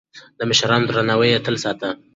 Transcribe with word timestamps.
د 0.37 0.41
مشرانو 0.49 0.87
درناوی 0.89 1.29
يې 1.33 1.39
تل 1.45 1.55
ساته. 1.63 1.89